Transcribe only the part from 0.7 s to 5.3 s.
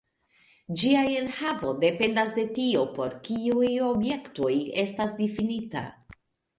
Ĝia enhavo dependas de tio, por kiuj objektoj estas